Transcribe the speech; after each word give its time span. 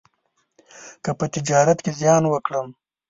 که 1.03 1.11
په 1.19 1.25
تجارت 1.33 1.77
کې 1.85 1.91
زیان 1.99 2.23
وکړم، 2.27 2.67